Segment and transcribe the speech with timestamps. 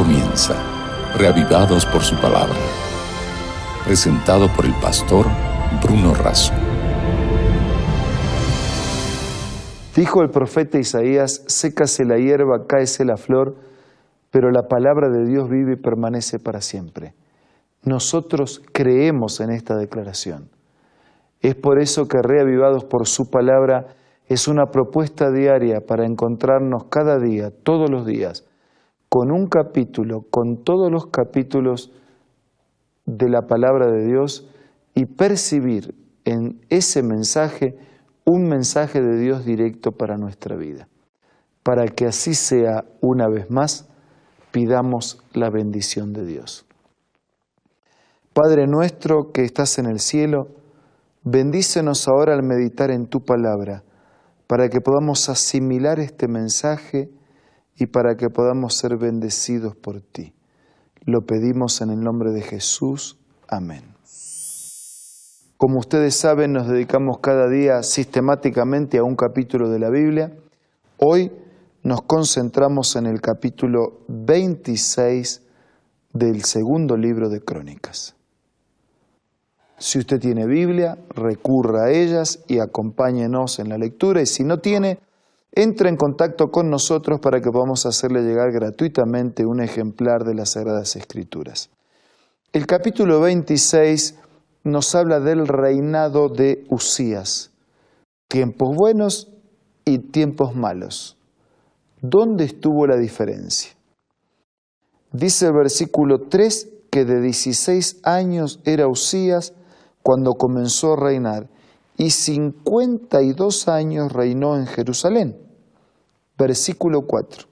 [0.00, 0.54] comienza,
[1.18, 2.56] reavivados por su palabra.
[3.84, 5.26] Presentado por el pastor
[5.82, 6.54] Bruno Razo.
[9.94, 13.56] Dijo el profeta Isaías, sécase la hierba, cáese la flor,
[14.30, 17.12] pero la palabra de Dios vive y permanece para siempre.
[17.84, 20.48] Nosotros creemos en esta declaración.
[21.42, 23.88] Es por eso que Reavivados por su palabra
[24.28, 28.46] es una propuesta diaria para encontrarnos cada día, todos los días,
[29.10, 31.92] con un capítulo, con todos los capítulos
[33.06, 34.48] de la palabra de Dios
[34.94, 37.76] y percibir en ese mensaje
[38.24, 40.86] un mensaje de Dios directo para nuestra vida.
[41.64, 43.88] Para que así sea una vez más,
[44.52, 46.64] pidamos la bendición de Dios.
[48.32, 50.54] Padre nuestro que estás en el cielo,
[51.24, 53.82] bendícenos ahora al meditar en tu palabra,
[54.46, 57.10] para que podamos asimilar este mensaje
[57.80, 60.34] y para que podamos ser bendecidos por ti.
[61.06, 63.18] Lo pedimos en el nombre de Jesús.
[63.48, 63.94] Amén.
[65.56, 70.36] Como ustedes saben, nos dedicamos cada día sistemáticamente a un capítulo de la Biblia.
[70.98, 71.32] Hoy
[71.82, 75.40] nos concentramos en el capítulo 26
[76.12, 78.14] del segundo libro de Crónicas.
[79.78, 84.20] Si usted tiene Biblia, recurra a ellas y acompáñenos en la lectura.
[84.20, 84.98] Y si no tiene,
[85.52, 90.52] entre en contacto con nosotros para que podamos hacerle llegar gratuitamente un ejemplar de las
[90.52, 91.70] Sagradas Escrituras.
[92.52, 94.18] El capítulo 26
[94.64, 97.50] nos habla del reinado de Usías,
[98.28, 99.32] tiempos buenos
[99.84, 101.16] y tiempos malos.
[102.00, 103.72] ¿Dónde estuvo la diferencia?
[105.12, 109.54] Dice el versículo 3 que de 16 años era Usías
[110.02, 111.48] cuando comenzó a reinar
[112.00, 115.36] y 52 años reinó en Jerusalén.
[116.38, 117.46] Versículo 4.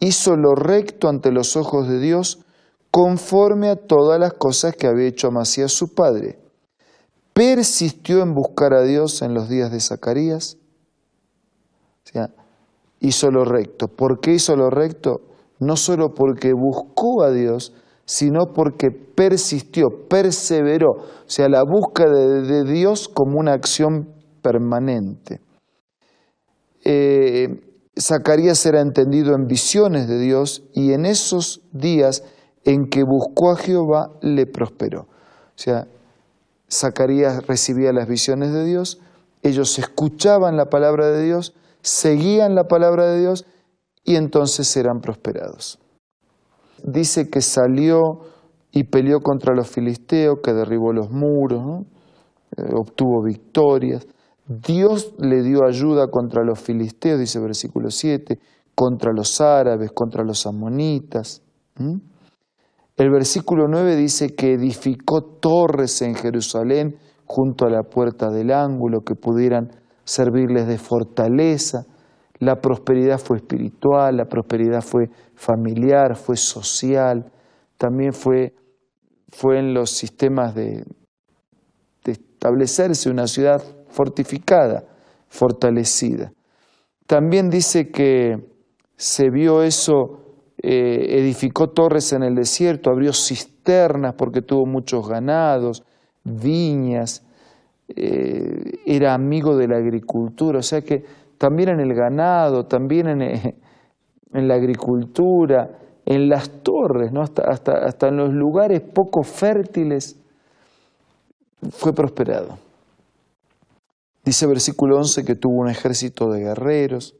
[0.00, 2.40] Hizo lo recto ante los ojos de Dios
[2.90, 6.40] conforme a todas las cosas que había hecho Amasías su padre.
[7.34, 10.56] Persistió en buscar a Dios en los días de Zacarías.
[12.04, 12.30] O sea,
[12.98, 13.86] hizo lo recto.
[13.86, 15.20] ¿Por qué hizo lo recto?
[15.60, 17.72] No solo porque buscó a Dios,
[18.04, 24.08] sino porque persistió, perseveró, o sea, la búsqueda de, Dios como una acción
[24.42, 25.40] permanente.
[26.84, 27.48] Eh,
[27.98, 32.24] Zacarías era entendido en visiones de Dios y en esos días
[32.64, 35.02] en que buscó a Jehová le prosperó.
[35.02, 35.86] O sea,
[36.70, 39.00] Zacarías recibía las visiones de Dios,
[39.42, 43.44] ellos escuchaban la palabra de Dios, seguían la palabra de Dios
[44.04, 45.81] y entonces eran prosperados
[46.84, 48.20] dice que salió
[48.70, 51.84] y peleó contra los filisteos, que derribó los muros,
[52.56, 54.06] eh, obtuvo victorias.
[54.46, 58.38] Dios le dio ayuda contra los filisteos, dice el versículo 7,
[58.74, 61.42] contra los árabes, contra los amonitas.
[62.96, 69.00] El versículo 9 dice que edificó torres en Jerusalén junto a la puerta del ángulo
[69.00, 69.70] que pudieran
[70.04, 71.86] servirles de fortaleza.
[72.42, 77.30] La prosperidad fue espiritual, la prosperidad fue familiar, fue social,
[77.78, 78.52] también fue,
[79.28, 80.82] fue en los sistemas de,
[82.04, 84.82] establecerse una ciudad fortificada,
[85.28, 86.32] fortalecida.
[87.06, 88.34] También dice que
[88.96, 90.24] se vio eso,
[90.60, 95.84] eh, edificó torres en el desierto, abrió cisternas porque tuvo muchos ganados,
[96.24, 97.24] viñas,
[97.86, 101.04] eh, era amigo de la agricultura, o sea que
[101.42, 103.56] también en el ganado, también en, eh,
[104.32, 105.76] en la agricultura,
[106.06, 107.20] en las torres, ¿no?
[107.20, 110.16] hasta, hasta, hasta en los lugares poco fértiles,
[111.72, 112.58] fue prosperado.
[114.24, 117.16] Dice versículo 11 que tuvo un ejército de guerreros,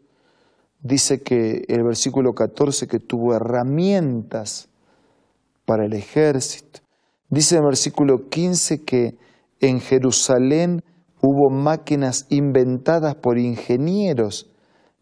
[0.81, 4.69] dice que el versículo 14 que tuvo herramientas
[5.65, 6.79] para el ejército,
[7.29, 9.17] dice el versículo 15 que
[9.59, 10.85] en Jerusalén
[11.23, 14.51] hubo máquinas inventadas por ingenieros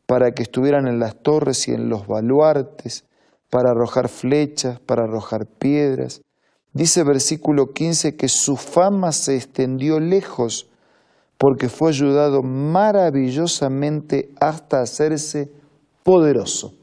[0.06, 3.04] para que estuvieran en las torres y en los baluartes,
[3.48, 6.22] para arrojar flechas, para arrojar piedras.
[6.72, 10.68] Dice versículo 15 que su fama se extendió lejos
[11.39, 15.50] porque fue ayudado maravillosamente hasta hacerse
[16.04, 16.74] poderoso.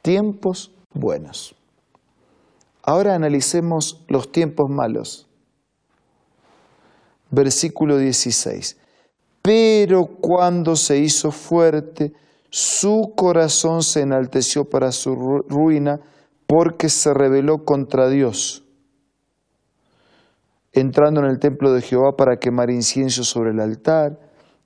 [0.00, 1.54] Tiempos buenos.
[2.82, 5.27] Ahora analicemos los tiempos malos
[7.30, 8.76] versículo 16.
[9.42, 12.12] Pero cuando se hizo fuerte,
[12.50, 16.00] su corazón se enalteció para su ruina
[16.46, 18.64] porque se rebeló contra Dios,
[20.72, 24.18] entrando en el templo de Jehová para quemar incienso sobre el altar,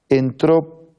[0.09, 0.91] entró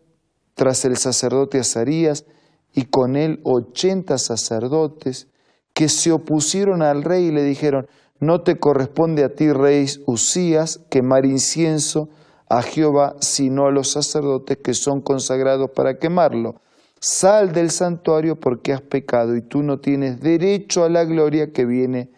[0.56, 2.26] tras el sacerdote Azarías
[2.74, 5.28] y con él ochenta sacerdotes,
[5.74, 7.88] que se opusieron al rey y le dijeron,
[8.24, 12.10] no te corresponde a ti, rey Usías, quemar incienso
[12.50, 16.56] a Jehová, sino a los sacerdotes que son consagrados para quemarlo.
[17.00, 21.66] Sal del santuario porque has pecado y tú no tienes derecho a la gloria que
[21.66, 22.10] viene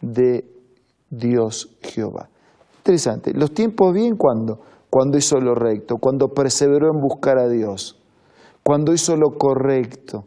[0.00, 0.44] de
[1.10, 2.28] Dios Jehová.
[2.78, 3.32] Interesante.
[3.34, 4.60] Los tiempos bien cuando,
[4.90, 8.00] cuando hizo lo recto, cuando perseveró en buscar a Dios,
[8.64, 10.24] cuando hizo lo correcto,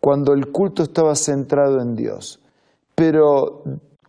[0.00, 2.40] cuando el culto estaba centrado en Dios.
[2.96, 3.62] Pero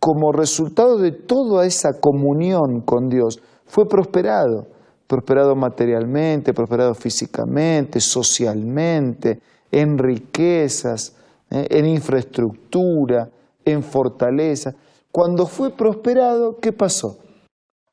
[0.04, 4.68] como resultado de toda esa comunión con Dios, fue prosperado,
[5.08, 9.40] prosperado materialmente, prosperado físicamente, socialmente,
[9.72, 11.16] en riquezas,
[11.50, 13.30] eh, en infraestructura,
[13.64, 14.74] en fortaleza.
[15.10, 17.20] Cuando fue prosperado, ¿qué pasó?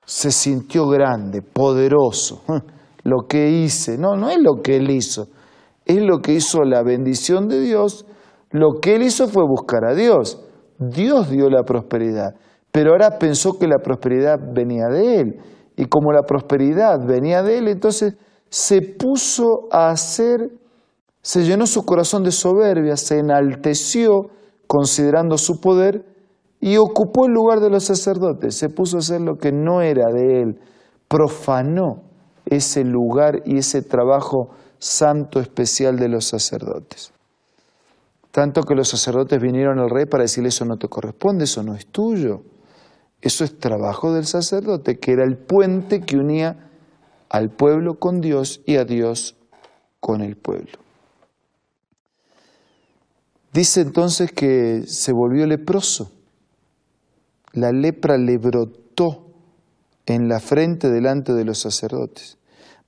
[0.05, 2.43] Se sintió grande, poderoso.
[3.05, 5.29] Lo que hice, no, no es lo que él hizo,
[5.87, 8.05] es lo que hizo la bendición de Dios.
[8.51, 10.39] Lo que él hizo fue buscar a Dios.
[10.81, 12.35] Dios dio la prosperidad,
[12.73, 15.41] pero ahora pensó que la prosperidad venía de él.
[15.77, 18.15] Y como la prosperidad venía de él, entonces
[18.49, 20.50] se puso a hacer,
[21.21, 24.31] se llenó su corazón de soberbia, se enalteció
[24.67, 26.05] considerando su poder
[26.61, 30.06] y ocupó el lugar de los sacerdotes, se puso a hacer lo que no era
[30.12, 30.61] de él,
[31.09, 32.03] profanó
[32.47, 37.12] ese lugar y ese trabajo santo especial de los sacerdotes.
[38.31, 41.75] Tanto que los sacerdotes vinieron al rey para decirle eso no te corresponde, eso no
[41.75, 42.43] es tuyo.
[43.21, 46.71] Eso es trabajo del sacerdote, que era el puente que unía
[47.29, 49.37] al pueblo con Dios y a Dios
[49.99, 50.79] con el pueblo.
[53.53, 56.12] Dice entonces que se volvió leproso.
[57.53, 59.26] La lepra le brotó
[60.06, 62.38] en la frente delante de los sacerdotes.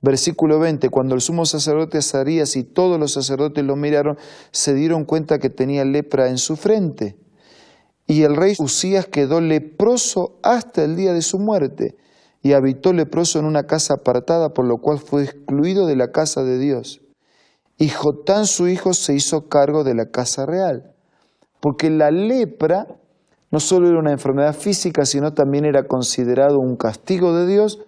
[0.03, 4.17] Versículo 20, cuando el sumo sacerdote Azarías y todos los sacerdotes lo miraron,
[4.51, 7.15] se dieron cuenta que tenía lepra en su frente.
[8.05, 11.95] Y el rey Usías quedó leproso hasta el día de su muerte,
[12.41, 16.43] y habitó leproso en una casa apartada, por lo cual fue excluido de la casa
[16.43, 16.99] de Dios.
[17.77, 20.93] Y Jotán su hijo se hizo cargo de la casa real,
[21.61, 22.87] porque la lepra
[23.51, 27.79] no solo era una enfermedad física, sino también era considerado un castigo de Dios,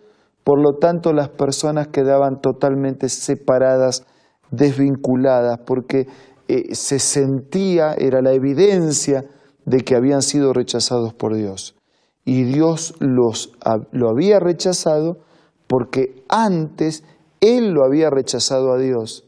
[0.45, 4.05] por lo tanto las personas quedaban totalmente separadas,
[4.51, 6.07] desvinculadas, porque
[6.47, 9.25] eh, se sentía, era la evidencia
[9.65, 11.75] de que habían sido rechazados por Dios.
[12.25, 13.53] Y Dios los,
[13.91, 15.17] lo había rechazado
[15.65, 17.03] porque antes
[17.41, 19.25] Él lo había rechazado a Dios,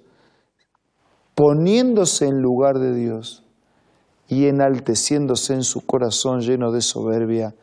[1.34, 3.44] poniéndose en lugar de Dios
[4.28, 7.56] y enalteciéndose en su corazón lleno de soberbia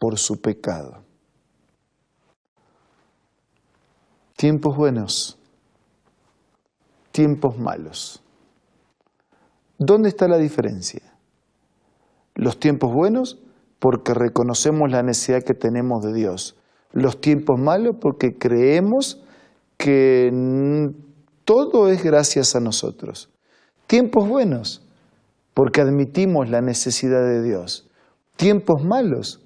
[0.00, 1.07] por su pecado.
[4.38, 5.36] Tiempos buenos,
[7.10, 8.22] tiempos malos.
[9.78, 11.02] ¿Dónde está la diferencia?
[12.36, 13.40] Los tiempos buenos
[13.80, 16.56] porque reconocemos la necesidad que tenemos de Dios.
[16.92, 19.20] Los tiempos malos porque creemos
[19.76, 20.30] que
[21.44, 23.30] todo es gracias a nosotros.
[23.88, 24.86] Tiempos buenos
[25.52, 27.90] porque admitimos la necesidad de Dios.
[28.36, 29.44] Tiempos malos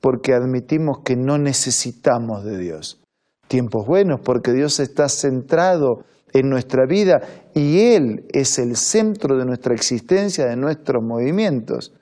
[0.00, 3.03] porque admitimos que no necesitamos de Dios.
[3.48, 7.22] Tiempos buenos porque Dios está centrado en nuestra vida
[7.54, 11.92] y Él es el centro de nuestra existencia, de nuestros movimientos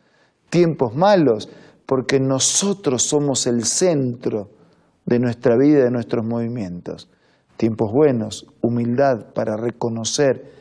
[0.53, 1.49] tiempos malos,
[1.87, 4.51] porque nosotros somos el centro
[5.07, 7.09] de nuestra vida de nuestros movimientos.
[7.57, 10.53] Tiempos buenos, humildad para reconocer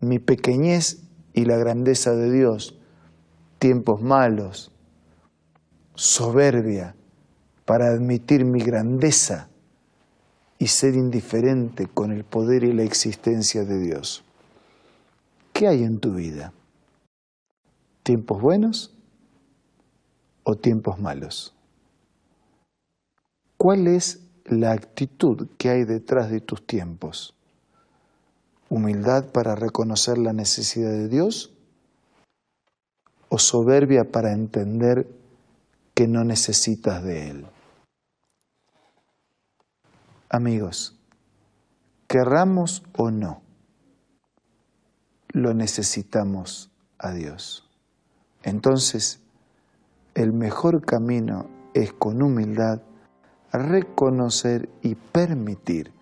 [0.00, 1.02] mi pequeñez
[1.34, 2.80] y la grandeza de Dios.
[3.58, 4.72] Tiempos malos,
[5.94, 6.96] soberbia
[7.66, 9.50] para admitir mi grandeza
[10.58, 14.24] y ser indiferente con el poder y la existencia de Dios.
[15.52, 16.52] ¿Qué hay en tu vida?
[18.02, 18.94] ¿Tiempos buenos
[20.42, 21.54] o tiempos malos?
[23.56, 27.34] ¿Cuál es la actitud que hay detrás de tus tiempos?
[28.68, 31.52] ¿Humildad para reconocer la necesidad de Dios?
[33.28, 35.08] ¿O soberbia para entender
[35.94, 37.46] que no necesitas de Él?
[40.34, 40.96] Amigos,
[42.08, 43.40] querramos o no,
[45.28, 47.70] lo necesitamos a Dios.
[48.42, 49.20] Entonces,
[50.16, 52.82] el mejor camino es con humildad
[53.52, 55.92] reconocer y permitir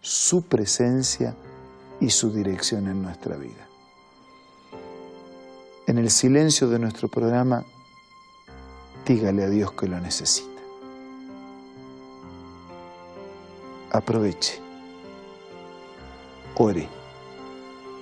[0.00, 1.36] su presencia
[2.00, 3.68] y su dirección en nuestra vida.
[5.86, 7.66] En el silencio de nuestro programa,
[9.04, 10.51] dígale a Dios que lo necesita.
[13.92, 14.58] aproveche,
[16.56, 16.88] ore,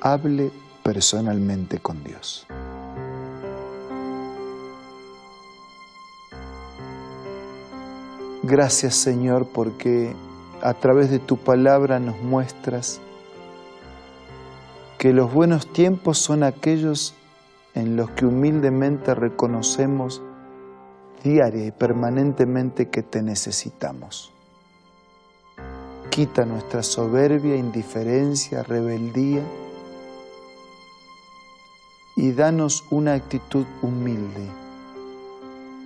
[0.01, 0.53] hable
[0.85, 2.47] personalmente con Dios.
[8.45, 10.15] Gracias Señor porque
[10.63, 13.01] a través de tu palabra nos muestras
[14.99, 17.15] que los buenos tiempos son aquellos
[17.75, 20.23] en los que humildemente reconocemos
[21.25, 24.33] diaria y permanentemente que te necesitamos.
[26.21, 29.43] Quita nuestra soberbia, indiferencia, rebeldía
[32.15, 34.47] y danos una actitud humilde,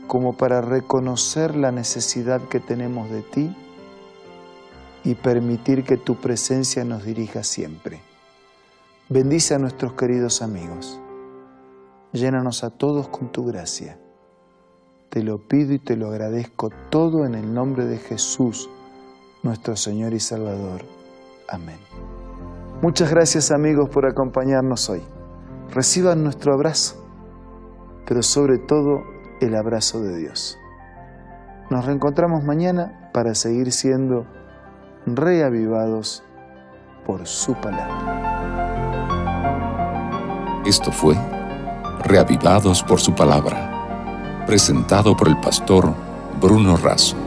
[0.08, 3.56] como para reconocer la necesidad que tenemos de ti
[5.04, 8.00] y permitir que tu presencia nos dirija siempre.
[9.08, 10.98] Bendice a nuestros queridos amigos.
[12.12, 14.00] Llénanos a todos con tu gracia.
[15.10, 18.68] Te lo pido y te lo agradezco todo en el nombre de Jesús,
[19.44, 20.82] nuestro Señor y Salvador.
[21.48, 21.78] Amén.
[22.82, 25.02] Muchas gracias amigos por acompañarnos hoy.
[25.70, 27.06] Reciban nuestro abrazo,
[28.06, 29.04] pero sobre todo
[29.40, 30.58] el abrazo de Dios.
[31.70, 34.26] Nos reencontramos mañana para seguir siendo
[35.06, 36.24] reavivados
[37.06, 38.22] por su palabra.
[40.66, 41.16] Esto fue
[42.02, 45.94] Reavivados por su palabra, presentado por el pastor
[46.38, 47.23] Bruno Razo.